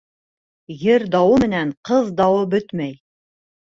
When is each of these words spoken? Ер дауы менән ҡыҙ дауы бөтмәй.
Ер 0.93 1.05
дауы 1.17 1.37
менән 1.45 1.77
ҡыҙ 1.93 2.13
дауы 2.25 2.53
бөтмәй. 2.59 3.01